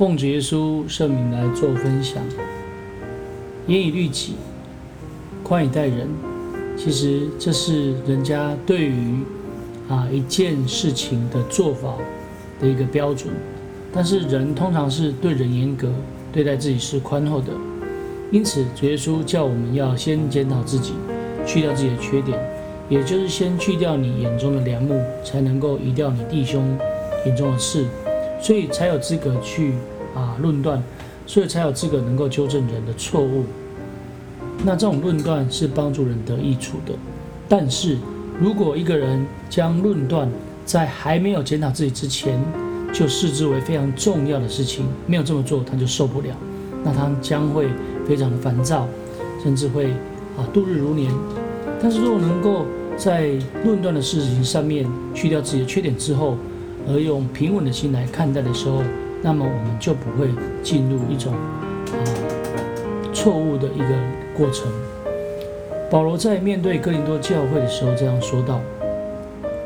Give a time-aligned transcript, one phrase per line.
[0.00, 2.22] 奉主耶稣圣名来做分享。
[3.66, 4.32] 严以律己，
[5.44, 6.08] 宽以待人。
[6.74, 9.18] 其实这是人家对于
[9.90, 11.96] 啊一件事情的做法
[12.58, 13.28] 的一个标准。
[13.92, 15.92] 但是人通常是对人严格，
[16.32, 17.52] 对待自己是宽厚的。
[18.32, 20.94] 因此，主耶稣叫我们要先检讨自己，
[21.44, 22.38] 去掉自己的缺点，
[22.88, 26.78] 也就是先去掉你眼中的梁木，才能够移掉你弟兄
[27.26, 27.84] 眼中的刺，
[28.40, 29.74] 所以才有资格去
[30.14, 30.82] 啊论断，
[31.26, 33.44] 所以才有资格能够纠正人的错误。
[34.64, 36.92] 那这种论断是帮助人得益处的。
[37.48, 37.96] 但是
[38.40, 40.30] 如果一个人将论断
[40.64, 42.40] 在还没有检讨自己之前，
[42.92, 46.28] 就视之为非常重要的事情，没有这么做他就受不了，
[46.84, 47.68] 那他将会
[48.06, 48.88] 非常的烦躁，
[49.42, 49.90] 甚至会
[50.36, 51.12] 啊度日如年。
[51.82, 52.66] 但是如果能够
[52.96, 53.30] 在
[53.64, 56.36] 论断的事情上面去掉自己的缺点之后，
[56.92, 58.82] 而用平稳的心来看待的时候，
[59.22, 60.28] 那么我们就不会
[60.62, 61.98] 进入一种啊
[63.12, 63.88] 错误的一个
[64.36, 64.66] 过程。
[65.90, 68.60] 保罗在面对哥林多教会的时候这样说道：“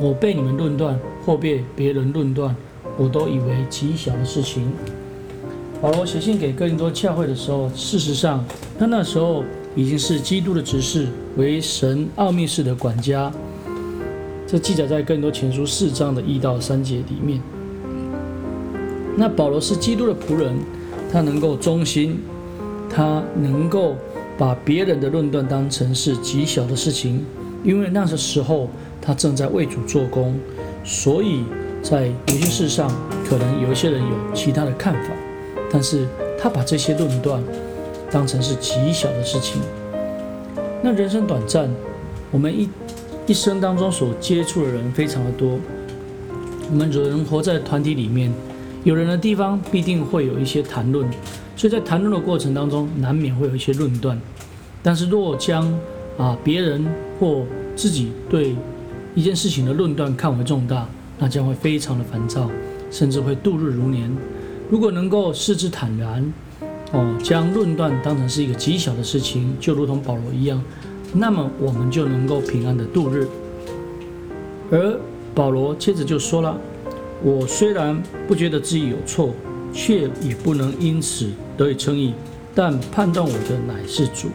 [0.00, 2.54] 我被你们论断，或被别人论断。”
[2.98, 4.72] 我都以为极小的事情。
[5.80, 8.44] 保罗写信给哥林多教会的时候，事实上
[8.76, 9.44] 他那时候
[9.76, 13.32] 已经是基督的执事，为神奥秘事的管家。
[14.50, 17.38] 这记载在更多前书四章的一到三节里面。
[19.14, 20.56] 那保罗是基督的仆人，
[21.12, 22.18] 他能够忠心，
[22.88, 23.94] 他能够
[24.38, 27.22] 把别人的论断当成是极小的事情，
[27.62, 28.70] 因为那个时候
[29.02, 30.34] 他正在为主做工，
[30.82, 31.44] 所以。
[31.80, 32.90] 在有些事上，
[33.24, 35.10] 可能有一些人有其他的看法，
[35.70, 37.40] 但是他把这些论断
[38.10, 39.62] 当成是极小的事情。
[40.82, 41.70] 那人生短暂，
[42.32, 42.68] 我们一
[43.28, 45.60] 一生当中所接触的人非常的多，
[46.70, 48.32] 我们人活在团体里面，
[48.84, 51.06] 有人的地方必定会有一些谈论，
[51.54, 54.18] 所以在谈论的过程当中，难免会有一些论断。
[54.82, 55.70] 但是若将
[56.16, 56.86] 啊别人
[57.20, 57.44] 或
[57.76, 58.56] 自己对
[59.14, 60.88] 一件事情的论断看为重大，
[61.18, 62.50] 那将会非常的烦躁，
[62.90, 64.10] 甚至会度日如年。
[64.70, 66.32] 如果能够视之坦然，
[66.92, 70.62] 哦，将论断当成是一个极小的事情，就如同保罗一样，
[71.12, 73.26] 那么我们就能够平安的度日。
[74.70, 74.98] 而
[75.34, 76.58] 保罗接着就说了
[77.22, 79.30] ：“我虽然不觉得自己有错，
[79.72, 82.14] 却也不能因此得以称义，
[82.54, 84.28] 但判断我的乃是主。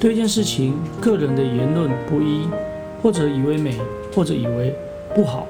[0.00, 2.46] 对一件事情，个人的言论不一，
[3.02, 3.76] 或者以为美，
[4.14, 4.74] 或者以为
[5.14, 5.46] 不好。”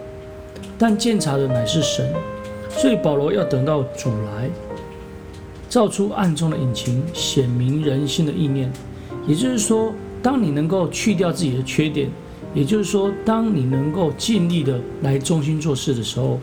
[0.78, 2.12] 但鉴察的乃是神，
[2.68, 4.50] 所以保罗要等到主来，
[5.70, 8.70] 照出暗中的隐情，显明人心的意念。
[9.26, 9.92] 也就是说，
[10.22, 12.08] 当你能够去掉自己的缺点，
[12.54, 16.40] 也就是说，当你能够尽力的来忠心做事的时候，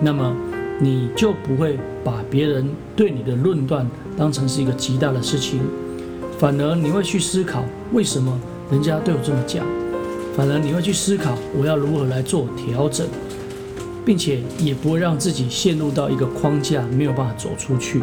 [0.00, 0.34] 那么
[0.80, 5.60] 你就不会把别人对你的论断当成是一个极大的事情，
[6.38, 8.38] 反而你会去思考为什么
[8.70, 9.64] 人家对我这么讲，
[10.36, 13.06] 反而你会去思考我要如何来做调整。
[14.02, 18.02] 并且也不会让自己陷入到一个框架，没有办法走出去。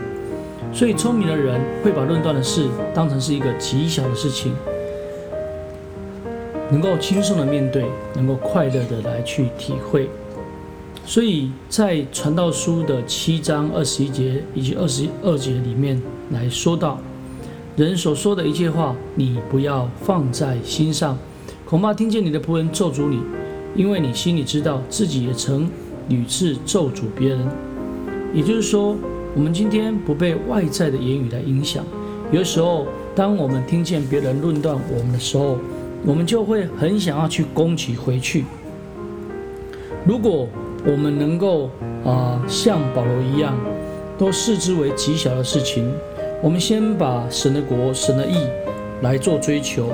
[0.72, 4.54] 所以聪明的人会把论断的事当成是一个极小的事情，
[6.72, 7.86] 能够轻松的面对，
[8.16, 10.10] 能够快乐的来去体会。
[11.06, 16.02] 所以在传道书的七章二十一节以及二十二节里面
[16.32, 17.00] 来说到，
[17.76, 21.18] 人所说的一切话，你不要放在心上，
[21.66, 23.22] 恐怕听见你的仆人咒诅你，
[23.76, 25.70] 因为你心里知道自己也曾。
[26.10, 27.40] 屡次咒诅别人，
[28.34, 28.96] 也就是说，
[29.36, 31.84] 我们今天不被外在的言语来影响。
[32.32, 35.58] 有的时候，当我们听见别人论断我们的时候，
[36.06, 38.46] 我们就会很想要去攻击回去。
[40.06, 40.48] 如果
[40.86, 41.70] 我们能够
[42.06, 43.54] 啊、像保罗一样，
[44.18, 45.92] 都视之为极小的事情，
[46.42, 48.48] 我们先把神的国、神的义
[49.02, 49.90] 来做追求，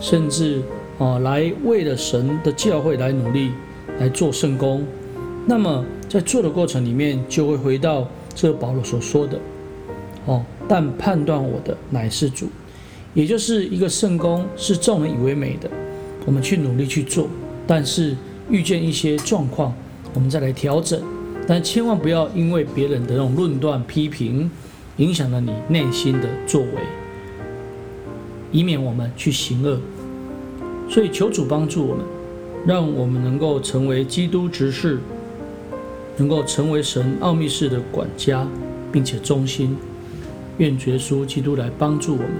[0.00, 0.62] 甚至
[0.98, 3.50] 啊、来为了神的教会来努力，
[3.98, 4.82] 来做圣工。
[5.46, 9.38] 那么在做的过程里面，就会回到这保罗所说的，
[10.24, 12.46] 哦，但判断我的乃是主，
[13.14, 15.70] 也就是一个圣工是众人以为美的，
[16.24, 17.28] 我们去努力去做，
[17.66, 18.16] 但是
[18.48, 19.74] 遇见一些状况，
[20.14, 21.00] 我们再来调整，
[21.46, 24.50] 但千万不要因为别人的那种论断批评，
[24.98, 26.68] 影响了你内心的作为，
[28.52, 29.80] 以免我们去行恶。
[30.88, 32.04] 所以求主帮助我们，
[32.66, 34.98] 让我们能够成为基督执事。
[36.16, 38.46] 能够成为神奥秘式的管家，
[38.92, 39.74] 并且忠心，
[40.58, 42.30] 愿耶稣基督来帮助我们，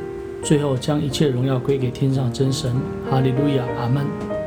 [0.43, 2.75] 最后将一切荣耀归给天上真神。
[3.11, 4.40] 哈利路亚，阿门。